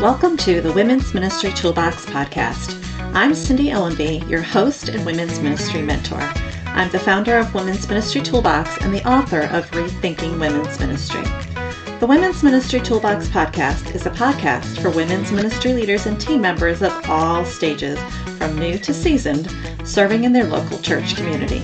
[0.00, 2.78] Welcome to the Women's Ministry Toolbox podcast.
[3.14, 6.20] I'm Cindy Ellenby, your host and Women's Ministry Mentor.
[6.66, 11.22] I'm the founder of Women's Ministry Toolbox and the author of Rethinking Women's Ministry.
[11.98, 16.82] The Women's Ministry Toolbox podcast is a podcast for women's ministry leaders and team members
[16.82, 17.98] of all stages,
[18.36, 19.50] from new to seasoned,
[19.82, 21.62] serving in their local church community.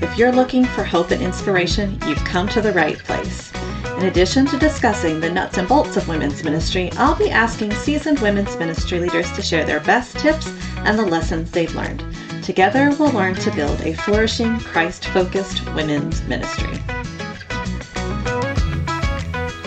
[0.00, 3.53] If you're looking for hope and inspiration, you've come to the right place.
[3.96, 8.18] In addition to discussing the nuts and bolts of women's ministry, I'll be asking seasoned
[8.18, 10.48] women's ministry leaders to share their best tips
[10.78, 12.04] and the lessons they've learned.
[12.42, 16.76] Together, we'll learn to build a flourishing, Christ focused women's ministry.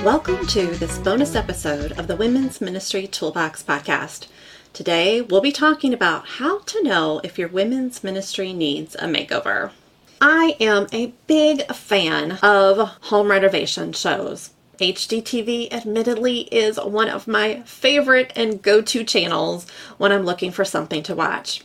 [0.04, 4.28] Welcome to this bonus episode of the Women's Ministry Toolbox podcast.
[4.74, 9.72] Today, we'll be talking about how to know if your women's ministry needs a makeover.
[10.20, 14.52] I am a big fan of home renovation shows.
[14.80, 20.66] HGTV admittedly is one of my favorite and go to channels when I'm looking for
[20.66, 21.64] something to watch.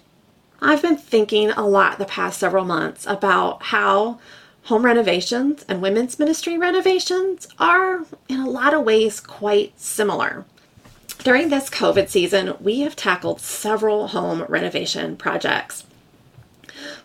[0.60, 4.18] I've been thinking a lot the past several months about how
[4.64, 10.44] home renovations and women's ministry renovations are, in a lot of ways, quite similar.
[11.24, 15.84] During this COVID season, we have tackled several home renovation projects.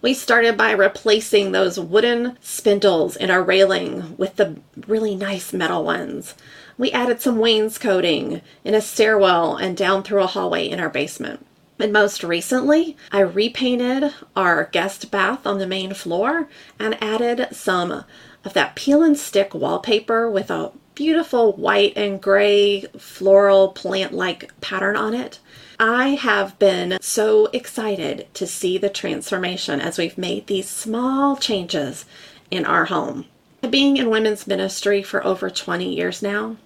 [0.02, 5.84] We started by replacing those wooden spindles in our railing with the really nice metal
[5.84, 6.36] ones.
[6.78, 11.45] We added some wainscoting in a stairwell and down through a hallway in our basement.
[11.80, 18.03] And most recently, I repainted our guest bath on the main floor and added some
[18.44, 24.52] of that peel and stick wallpaper with a beautiful white and gray floral plant like
[24.62, 25.39] pattern on it.
[25.80, 32.06] I have been so excited to see the transformation as we've made these small changes
[32.50, 33.25] in our home.
[33.61, 36.58] Being in women's ministry for over 20 years now,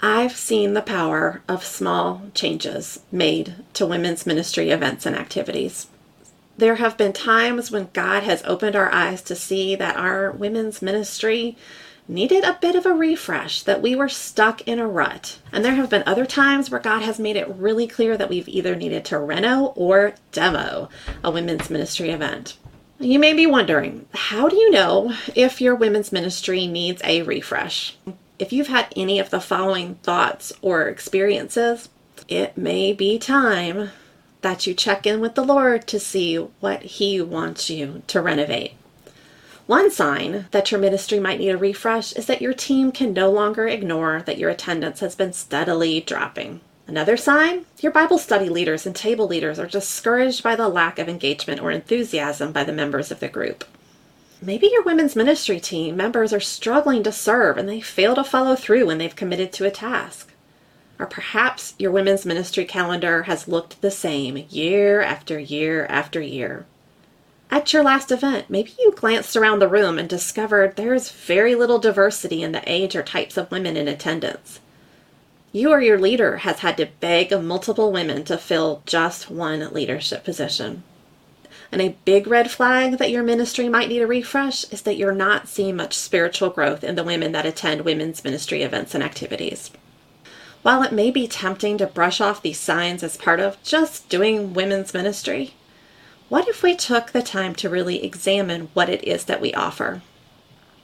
[0.00, 5.88] I've seen the power of small changes made to women's ministry events and activities.
[6.56, 10.80] There have been times when God has opened our eyes to see that our women's
[10.80, 11.58] ministry
[12.10, 15.38] needed a bit of a refresh, that we were stuck in a rut.
[15.52, 18.48] And there have been other times where God has made it really clear that we've
[18.48, 20.88] either needed to reno or demo
[21.24, 22.58] a women's ministry event.
[22.98, 27.96] You may be wondering, how do you know if your women's ministry needs a refresh?
[28.38, 31.88] If you've had any of the following thoughts or experiences,
[32.28, 33.90] it may be time
[34.42, 38.74] that you check in with the Lord to see what He wants you to renovate.
[39.70, 43.30] One sign that your ministry might need a refresh is that your team can no
[43.30, 46.60] longer ignore that your attendance has been steadily dropping.
[46.88, 51.08] Another sign, your Bible study leaders and table leaders are discouraged by the lack of
[51.08, 53.62] engagement or enthusiasm by the members of the group.
[54.42, 58.56] Maybe your women's ministry team members are struggling to serve and they fail to follow
[58.56, 60.32] through when they've committed to a task.
[60.98, 66.66] Or perhaps your women's ministry calendar has looked the same year after year after year.
[67.52, 71.56] At your last event, maybe you glanced around the room and discovered there is very
[71.56, 74.60] little diversity in the age or types of women in attendance.
[75.50, 80.22] You or your leader has had to beg multiple women to fill just one leadership
[80.22, 80.84] position.
[81.72, 85.12] And a big red flag that your ministry might need a refresh is that you're
[85.12, 89.72] not seeing much spiritual growth in the women that attend women's ministry events and activities.
[90.62, 94.52] While it may be tempting to brush off these signs as part of just doing
[94.52, 95.54] women's ministry,
[96.30, 100.00] what if we took the time to really examine what it is that we offer?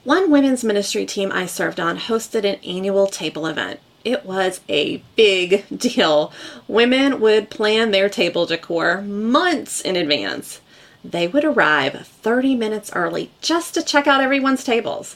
[0.03, 3.79] One women's ministry team I served on hosted an annual table event.
[4.05, 6.33] It was a big deal.
[6.67, 10.61] Women would plan their table decor months in advance.
[11.05, 15.15] They would arrive 30 minutes early just to check out everyone's tables.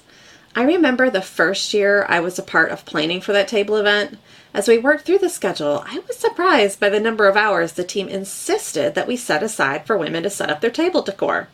[0.55, 4.17] I remember the first year I was a part of planning for that table event.
[4.53, 7.85] As we worked through the schedule, I was surprised by the number of hours the
[7.85, 11.49] team insisted that we set aside for women to set up their table decor.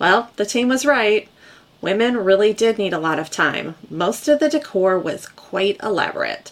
[0.00, 1.28] Well, the team was right.
[1.80, 3.76] Women really did need a lot of time.
[3.88, 6.50] Most of the decor was quite elaborate.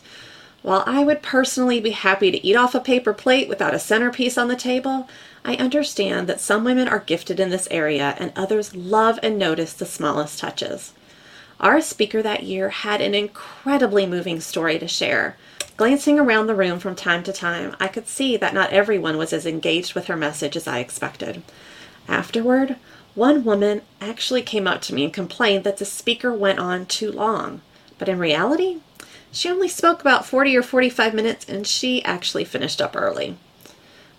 [0.62, 4.38] While I would personally be happy to eat off a paper plate without a centerpiece
[4.38, 5.08] on the table,
[5.44, 9.72] I understand that some women are gifted in this area and others love and notice
[9.72, 10.92] the smallest touches.
[11.58, 15.36] Our speaker that year had an incredibly moving story to share.
[15.78, 19.32] Glancing around the room from time to time, I could see that not everyone was
[19.32, 21.44] as engaged with her message as I expected.
[22.08, 22.74] Afterward,
[23.14, 27.12] one woman actually came up to me and complained that the speaker went on too
[27.12, 27.60] long.
[27.96, 28.78] But in reality,
[29.30, 33.36] she only spoke about 40 or 45 minutes and she actually finished up early.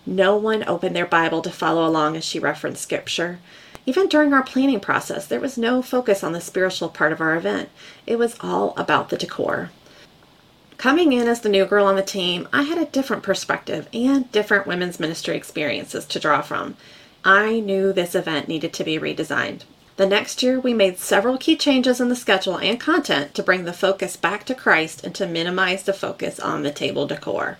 [0.05, 3.39] No one opened their Bible to follow along as she referenced scripture.
[3.85, 7.35] Even during our planning process, there was no focus on the spiritual part of our
[7.35, 7.67] event.
[8.07, 9.71] It was all about the decor.
[10.79, 14.31] Coming in as the new girl on the team, I had a different perspective and
[14.31, 16.77] different women's ministry experiences to draw from.
[17.25, 19.63] I knew this event needed to be redesigned.
[19.97, 23.65] The next year, we made several key changes in the schedule and content to bring
[23.65, 27.57] the focus back to Christ and to minimize the focus on the table decor.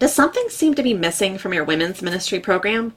[0.00, 2.94] Does something seem to be missing from your women's ministry program?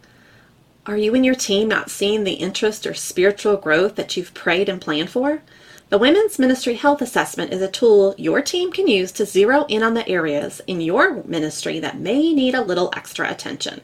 [0.88, 4.70] Are you and your team not seeing the interest or spiritual growth that you've prayed
[4.70, 5.42] and planned for?
[5.90, 9.82] The Women's Ministry Health Assessment is a tool your team can use to zero in
[9.82, 13.82] on the areas in your ministry that may need a little extra attention.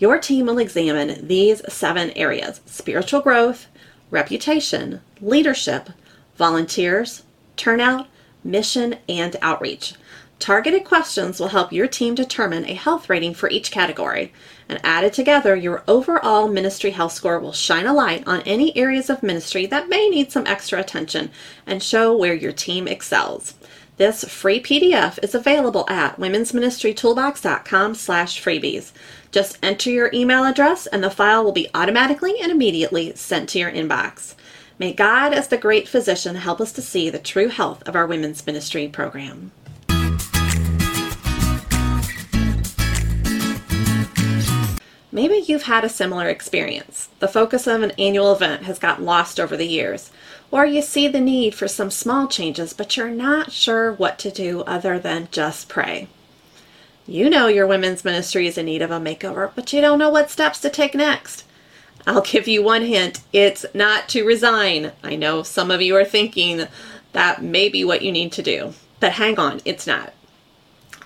[0.00, 3.68] Your team will examine these seven areas spiritual growth,
[4.10, 5.90] reputation, leadership,
[6.34, 7.22] volunteers,
[7.56, 8.08] turnout,
[8.42, 9.94] mission, and outreach.
[10.42, 14.32] Targeted questions will help your team determine a health rating for each category.
[14.68, 19.08] And added together, your overall ministry health score will shine a light on any areas
[19.08, 21.30] of ministry that may need some extra attention
[21.64, 23.54] and show where your team excels.
[23.98, 28.90] This free PDF is available at womensministrytoolbox.com slash freebies.
[29.30, 33.60] Just enter your email address and the file will be automatically and immediately sent to
[33.60, 34.34] your inbox.
[34.76, 38.08] May God, as the great physician, help us to see the true health of our
[38.08, 39.52] women's ministry program.
[45.14, 47.10] Maybe you've had a similar experience.
[47.18, 50.10] The focus of an annual event has gotten lost over the years,
[50.50, 54.30] or you see the need for some small changes, but you're not sure what to
[54.30, 56.08] do other than just pray.
[57.06, 60.08] You know your women's ministry is in need of a makeover, but you don't know
[60.08, 61.44] what steps to take next.
[62.06, 64.92] I'll give you one hint it's not to resign.
[65.04, 66.66] I know some of you are thinking
[67.12, 70.14] that may be what you need to do, but hang on, it's not.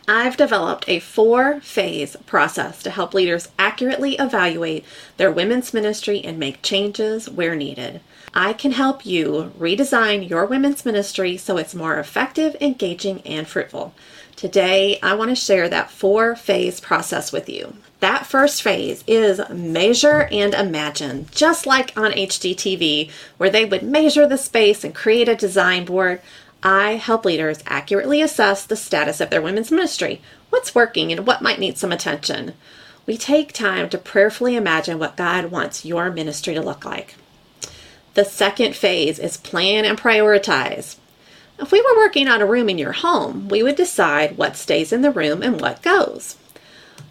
[0.09, 4.85] I've developed a four phase process to help leaders accurately evaluate
[5.17, 8.01] their women's ministry and make changes where needed.
[8.33, 13.95] I can help you redesign your women's ministry so it's more effective, engaging, and fruitful.
[14.37, 17.75] Today, I want to share that four phase process with you.
[18.01, 24.27] That first phase is measure and imagine, just like on HGTV, where they would measure
[24.27, 26.21] the space and create a design board.
[26.63, 31.41] I help leaders accurately assess the status of their women's ministry, what's working, and what
[31.41, 32.53] might need some attention.
[33.07, 37.15] We take time to prayerfully imagine what God wants your ministry to look like.
[38.13, 40.97] The second phase is plan and prioritize.
[41.59, 44.93] If we were working on a room in your home, we would decide what stays
[44.93, 46.37] in the room and what goes.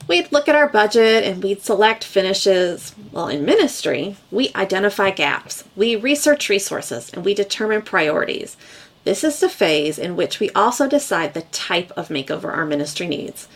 [0.07, 2.93] We'd look at our budget and we'd select finishes.
[3.11, 8.55] Well, in ministry, we identify gaps, we research resources, and we determine priorities.
[9.03, 13.07] This is the phase in which we also decide the type of makeover our ministry
[13.07, 13.47] needs.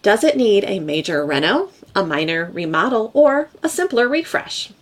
[0.00, 4.72] Does it need a major reno, a minor remodel, or a simpler refresh?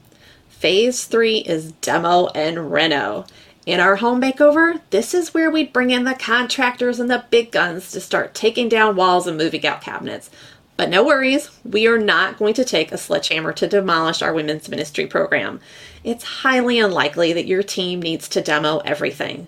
[0.48, 3.26] Phase three is demo and reno.
[3.64, 7.52] In our home makeover, this is where we bring in the contractors and the big
[7.52, 10.30] guns to start taking down walls and moving out cabinets.
[10.76, 14.68] But no worries, we are not going to take a sledgehammer to demolish our women's
[14.68, 15.60] ministry program.
[16.02, 19.46] It's highly unlikely that your team needs to demo everything.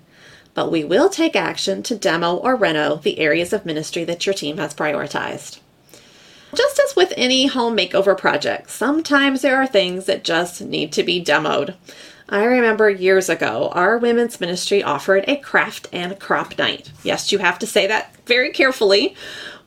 [0.52, 4.34] But we will take action to demo or reno the areas of ministry that your
[4.34, 5.58] team has prioritized.
[6.54, 11.02] Just as with any home makeover project, sometimes there are things that just need to
[11.02, 11.74] be demoed.
[12.26, 16.90] I remember years ago, our women's ministry offered a craft and crop night.
[17.02, 19.14] Yes, you have to say that very carefully.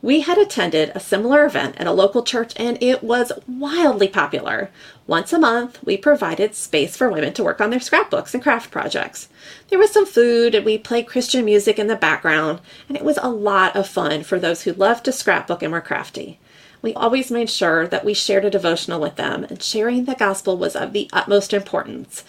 [0.02, 4.72] We had attended a similar event at a local church and it was wildly popular.
[5.06, 8.72] Once a month, we provided space for women to work on their scrapbooks and craft
[8.72, 9.30] projects.
[9.70, 13.20] There was some food and we played Christian music in the background, and it was
[13.22, 16.40] a lot of fun for those who loved to scrapbook and were crafty.
[16.82, 20.58] We always made sure that we shared a devotional with them, and sharing the gospel
[20.58, 22.24] was of the utmost importance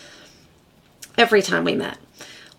[1.19, 1.99] every time we met.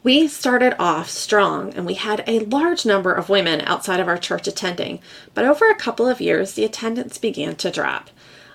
[0.03, 4.17] We started off strong and we had a large number of women outside of our
[4.17, 4.99] church attending,
[5.33, 8.09] but over a couple of years, the attendance began to drop.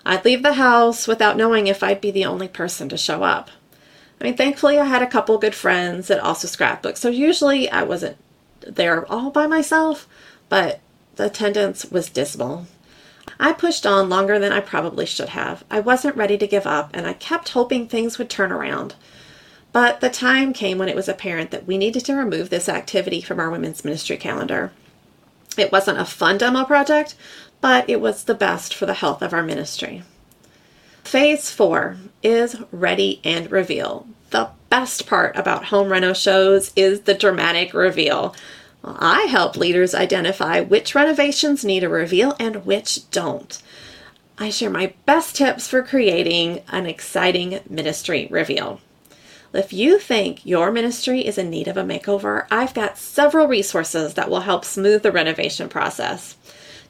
[0.07, 3.51] I'd leave the house without knowing if I'd be the only person to show up.
[4.21, 7.83] I mean, thankfully, I had a couple good friends that also scrapbook, so usually I
[7.83, 8.17] wasn't
[8.61, 10.07] there all by myself,
[10.49, 10.81] but
[11.17, 12.67] the attendance was dismal.
[13.41, 15.65] I pushed on longer than I probably should have.
[15.71, 18.95] I wasn't ready to give up, and I kept hoping things would turn around.
[19.75, 23.21] But the time came when it was apparent that we needed to remove this activity
[23.21, 24.71] from our women's ministry calendar.
[25.59, 27.17] It wasn't a fun demo project,
[27.61, 30.05] but it was the best for the health of our ministry.
[31.03, 34.07] Phase four is ready and reveal.
[34.31, 38.37] The best part about home reno shows is the dramatic reveal.
[38.85, 43.61] I help leaders identify which renovations need a reveal and which don't.
[44.39, 48.81] I share my best tips for creating an exciting ministry reveal.
[49.55, 54.15] If you think your ministry is in need of a makeover, I've got several resources
[54.15, 56.37] that will help smooth the renovation process.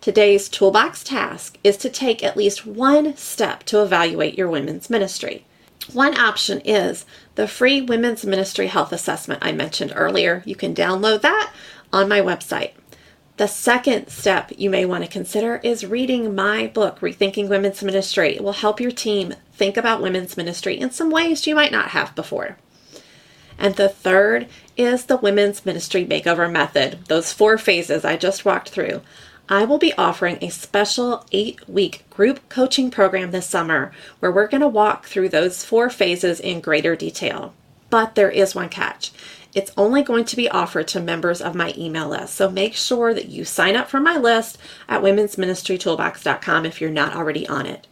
[0.00, 5.44] Today's toolbox task is to take at least one step to evaluate your women's ministry.
[5.92, 7.04] One option is
[7.34, 10.42] the free Women's Ministry Health Assessment I mentioned earlier.
[10.46, 11.52] You can download that
[11.92, 12.72] on my website.
[13.36, 18.36] The second step you may want to consider is reading my book, Rethinking Women's Ministry.
[18.36, 21.88] It will help your team think about women's ministry in some ways you might not
[21.88, 22.58] have before.
[23.58, 28.68] And the third is the Women's Ministry Makeover Method, those four phases I just walked
[28.68, 29.00] through.
[29.48, 34.46] I will be offering a special eight week group coaching program this summer where we're
[34.46, 37.52] going to walk through those four phases in greater detail.
[37.94, 39.12] But there is one catch.
[39.54, 42.34] It's only going to be offered to members of my email list.
[42.34, 44.58] So make sure that you sign up for my list
[44.88, 47.86] at womensministrytoolbox.com if you're not already on it.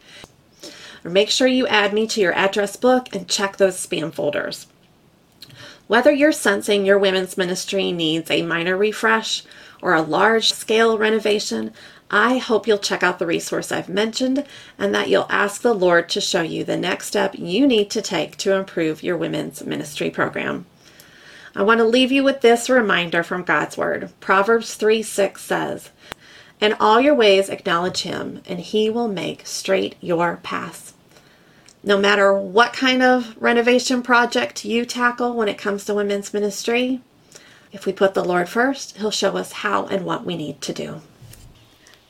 [1.04, 4.66] Or make sure you add me to your address book and check those spam folders.
[5.86, 9.44] Whether you're sensing your women's ministry needs a minor refresh
[9.80, 11.72] or a large scale renovation,
[12.14, 14.44] I hope you'll check out the resource I've mentioned
[14.78, 18.02] and that you'll ask the Lord to show you the next step you need to
[18.02, 20.66] take to improve your women's ministry program.
[21.56, 24.10] I want to leave you with this reminder from God's Word.
[24.20, 25.88] Proverbs 3 6 says,
[26.60, 30.92] In all your ways acknowledge Him, and He will make straight your paths.
[31.82, 37.00] No matter what kind of renovation project you tackle when it comes to women's ministry,
[37.72, 40.74] if we put the Lord first, He'll show us how and what we need to
[40.74, 41.00] do.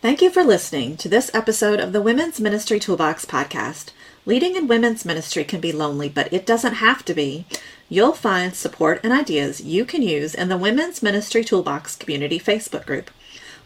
[0.02, 3.90] Thank you for listening to this episode of the Women's Ministry Toolbox podcast.
[4.26, 7.46] Leading in women's ministry can be lonely, but it doesn't have to be.
[7.88, 12.84] You'll find support and ideas you can use in the Women's Ministry Toolbox Community Facebook
[12.84, 13.12] group.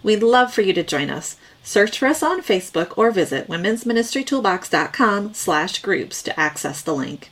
[0.02, 1.38] We'd love for you to join us.
[1.62, 7.30] Search for us on Facebook or visit womensministrytoolbox.com slash groups to access the link.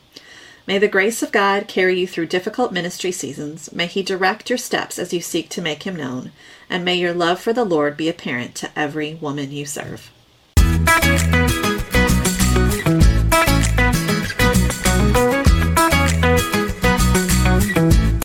[0.66, 3.70] May the grace of God carry you through difficult ministry seasons.
[3.72, 6.32] May He direct your steps as you seek to make Him known.
[6.70, 10.10] And may your love for the Lord be apparent to every woman you serve.